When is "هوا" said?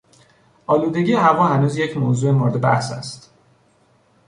1.13-1.47